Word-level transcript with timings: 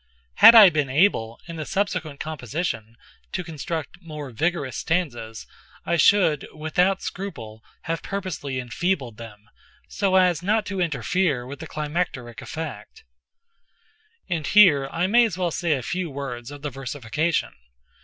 Had 0.37 0.55
I 0.55 0.71
been 0.71 0.89
able, 0.89 1.39
in 1.47 1.57
the 1.57 1.65
subsequent 1.67 2.19
composition, 2.19 2.95
to 3.33 3.43
construct 3.43 4.01
more 4.01 4.31
vigorous 4.31 4.77
stanzas, 4.77 5.45
I 5.85 5.95
should, 5.97 6.47
without 6.55 7.03
scruple, 7.03 7.63
have 7.83 8.01
purposely 8.01 8.57
enfeebled 8.59 9.17
them, 9.17 9.45
so 9.89 10.15
as 10.15 10.41
not 10.41 10.65
to 10.65 10.81
interfere 10.81 11.45
with 11.45 11.59
the 11.59 11.67
climacteric 11.67 12.41
effect. 12.41 13.03
And 14.27 14.47
here 14.47 14.89
I 14.91 15.05
may 15.05 15.23
as 15.23 15.37
well 15.37 15.51
say 15.51 15.73
a 15.73 15.83
few 15.83 16.09
words 16.09 16.49
of 16.49 16.63
the 16.63 16.71
versification. 16.71 17.53